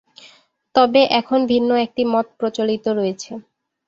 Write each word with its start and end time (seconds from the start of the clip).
তবে 0.75 1.01
এখন 1.19 1.39
ভিন্ন 1.47 1.69
একটি 1.85 2.03
মত 2.05 2.27
প্রচলিত 2.39 2.85
রয়েছে। 2.99 3.31